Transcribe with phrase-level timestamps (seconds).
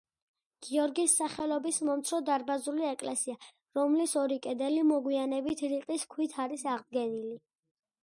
[0.67, 3.37] გიორგის სახელობის მომცრო დარბაზული ეკლესია,
[3.81, 7.41] რომლის ორი კედელი მოგვიანებით რიყის ქვით არის აღდგენილი.